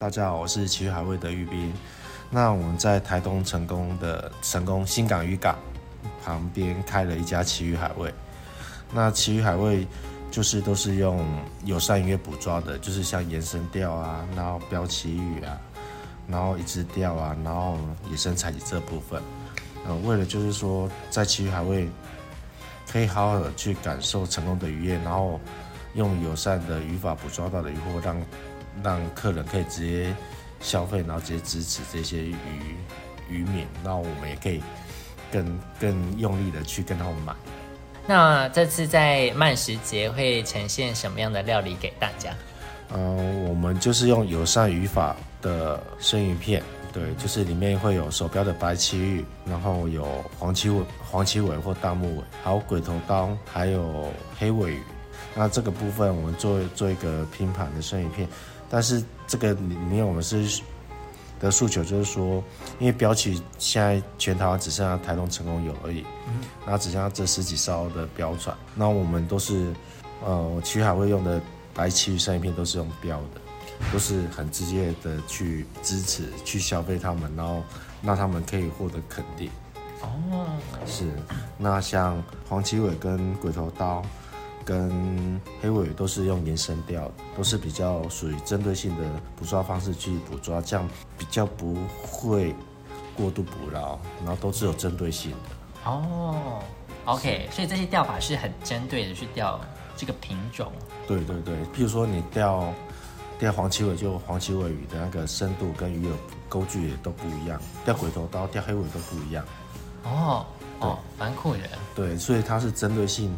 [0.00, 1.74] 大家好，我是奇遇海味的玉斌。
[2.30, 5.58] 那我们在台东成功的成功新港渔港
[6.24, 8.14] 旁边开了一家奇遇海味。
[8.92, 9.84] 那奇遇海味
[10.30, 11.26] 就是都是用
[11.64, 15.58] 友善渔业捕抓的，就是像延伸钓啊，然后标旗鱼啊，
[16.28, 17.76] 然后一只钓啊，然后
[18.08, 19.20] 野生采集这部分。
[19.84, 21.90] 呃，为了就是说在奇遇海味
[22.88, 25.40] 可以好好的去感受成功的渔业，然后
[25.94, 28.16] 用友善的渔法捕捉到的渔获，让
[28.82, 30.14] 让客人可以直接
[30.60, 32.34] 消费，然后直接支持这些渔
[33.28, 34.62] 渔民，那我们也可以
[35.30, 37.34] 更更用力的去跟他们买。
[38.06, 42.34] 那这次在慢食节会呈现什么样的料理给大家？
[42.90, 54.82] 嗯，我们就是用友善语法的生鱼片，对，就是里面会有手标的白鳍鱼，然后有黄鳍尾、黄鳍尾或大木尾，还有鬼头刀，还有黑尾鱼。
[55.34, 58.26] 那这个部分我们做做一个拼盘的生鱼片，
[58.70, 60.60] 但是这个里面我们是
[61.40, 62.42] 的诉求就是说，
[62.78, 69.72] 因为标旗现在全台湾只剩下台东成功有而已，嗯，然后只剩下这十几艘的标船，那我们都是
[70.24, 71.40] 呃旗海会用的
[71.72, 73.40] 白旗鱼生鱼片都是用标的，
[73.92, 77.62] 都是很直接的去支持去消费他们，然后
[78.02, 79.48] 让他们可以获得肯定。
[80.02, 80.46] 哦，
[80.86, 81.10] 是，
[81.56, 84.04] 那像黄奇伟跟鬼头刀。
[84.68, 89.02] 跟黑尾鱼都是用延伸钓，都是比较属于针对性的
[89.34, 92.54] 捕抓方式去捕抓，这样比较不会
[93.16, 95.90] 过度捕捞，然后都是有针对性的。
[95.90, 96.60] 哦
[97.06, 99.58] ，OK，所以这些钓法是很针对的去钓
[99.96, 100.70] 这个品种。
[101.06, 102.70] 对对对，譬如说你钓
[103.38, 106.10] 钓黄鳍尾，就黄鳍尾鱼的那个深度跟鱼饵
[106.46, 109.42] 钩距也都不一样；钓鬼头刀、钓黑尾都不一样。
[110.04, 110.44] 哦，
[110.80, 111.60] 哦，蛮酷的。
[111.94, 113.34] 对，所以它是针对性。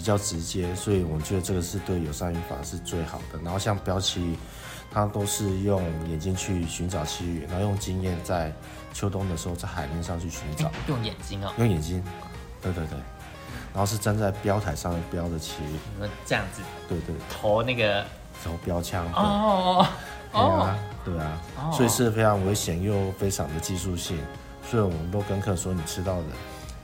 [0.00, 3.38] 比较直接，所以我觉得这个是对友善渔法是最好的。
[3.44, 4.34] 然后像标旗，
[4.90, 8.50] 它都是用眼睛去寻找旗鱼，然后用经验在
[8.94, 10.72] 秋冬的时候在海面上去寻找。
[10.86, 11.52] 用眼睛哦。
[11.58, 12.02] 用眼睛，
[12.62, 12.96] 对对对。
[13.74, 15.76] 然后是站在标台上标的旗鱼。
[15.98, 16.62] 那这样子。
[16.88, 17.14] 对对。
[17.28, 18.02] 投那个。
[18.42, 19.04] 投标枪。
[19.12, 19.86] 哦
[20.32, 20.74] 哦哦。
[21.04, 21.70] 对啊，对啊。
[21.72, 24.16] 所以是非常危险又非常的技术性，
[24.66, 26.24] 所以我们都跟客说，你吃到的。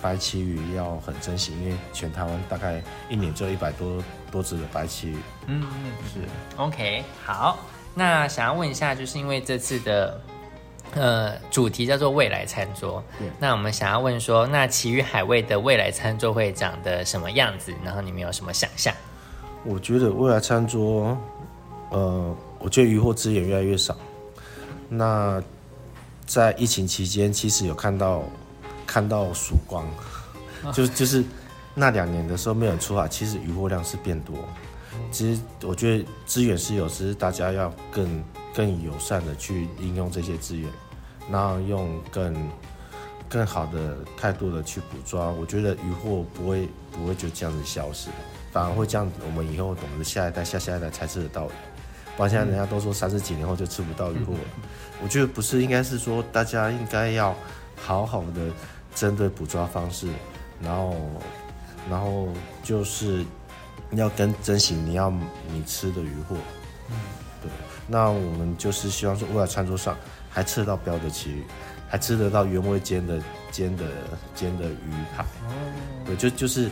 [0.00, 5.16] 白鳍鱼要很珍惜，因为全台湾大概一年就一百多多只的白鳍鱼。
[5.46, 6.20] 嗯嗯，是。
[6.56, 7.58] OK，好，
[7.94, 10.20] 那想要问一下，就是因为这次的
[10.94, 13.02] 呃主题叫做未来餐桌，
[13.40, 17.74] 那我们想要问说，那奇遇海味的未来餐桌会长得什么样子？
[17.84, 18.94] 然后你们有什么想象？
[19.64, 21.18] 我觉得未来餐桌，
[21.90, 23.96] 呃，我觉得渔获资源越来越少。
[24.88, 25.42] 那
[26.24, 28.22] 在疫情期间，其实有看到。
[28.88, 29.86] 看到曙光，
[30.72, 31.22] 就就是
[31.74, 34.34] 那两年的时候没有出海，其实渔获量是变多。
[35.12, 40.68] 其实我觉得资源是有，只是大家要更更友善的去应用这些资源，
[41.30, 42.34] 然后用更
[43.28, 45.26] 更好的态度的去捕抓。
[45.28, 48.08] 我觉得渔获不会不会就这样子消失，
[48.50, 51.46] 反而会这样，我们以后我们的下一代、下下一代才吃得到。
[52.16, 54.40] 不然现在人家都说三十几年后就吃不到鱼货了。
[55.02, 57.36] 我觉得不是，应该是说大家应该要
[57.76, 58.50] 好好的。
[58.94, 60.08] 针对捕抓方式，
[60.60, 60.96] 然后，
[61.88, 62.28] 然后
[62.62, 63.24] 就是
[63.92, 65.10] 要跟珍惜你要
[65.52, 66.36] 你吃的鱼货，
[66.90, 66.96] 嗯，
[67.42, 67.50] 对。
[67.86, 69.96] 那我们就是希望说，未来餐桌上
[70.28, 71.44] 还吃得到标的旗鱼，
[71.88, 73.84] 还吃得到原味煎的煎的
[74.34, 76.68] 煎的鱼排，哦，对，就就是，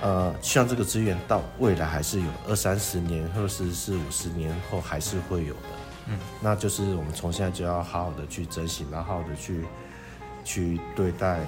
[0.00, 5.68] 呃，像这个资源到未来还是有二三十年或者是四五十年后还是会有的，
[6.06, 9.64] 嗯，那就是我们从现在就要好好的去珍惜，然后好好的去。
[10.44, 11.40] 去对待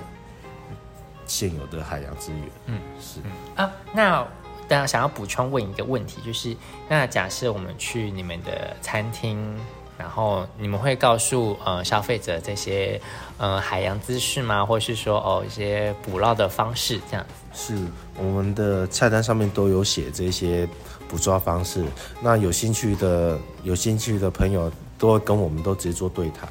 [1.26, 3.20] 现有的海洋资源，嗯，是
[3.56, 3.70] 啊。
[3.92, 4.26] 那
[4.68, 6.56] 大家想要补充问一个问题，就是
[6.88, 9.58] 那假设我们去你们的餐厅，
[9.98, 13.00] 然后你们会告诉呃消费者这些
[13.38, 14.64] 呃海洋资讯吗？
[14.64, 17.76] 或是说哦一些捕捞的方式这样子？
[17.76, 20.68] 是我们的菜单上面都有写这些
[21.08, 21.84] 捕抓方式。
[22.20, 26.48] 那有兴趣的有兴趣的朋友，都会跟我们都直接做对谈。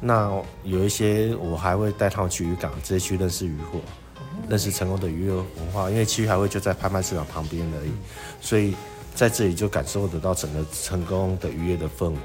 [0.00, 0.32] 那
[0.64, 3.78] 有一些我还会带他们去渔港，直接去认识渔货，
[4.48, 5.90] 认识成功的渔业文化。
[5.90, 7.90] 因为其实还会就在拍卖市场旁边而已，
[8.40, 8.74] 所以
[9.14, 12.16] 在这里就感受得到整个成功的渔业的氛围。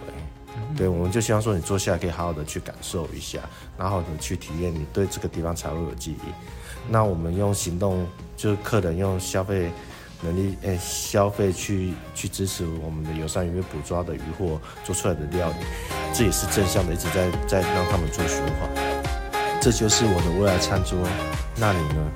[0.77, 3.39] 对，我们就希望说你坐下来可以好好的去感受一下，
[3.77, 6.31] 然后你去体验，你对这个地方才会有记忆。
[6.87, 8.07] 那我们用行动，
[8.37, 9.69] 就是客人用消费。
[10.21, 15.55] 能力诶，消费去去支持我们的友善渔业捕抓的渔获做出来的料理，
[16.13, 18.69] 这也是正向的，一直在在让他们做循环。
[19.61, 20.97] 这就是我的未来餐桌，
[21.57, 22.11] 那你呢？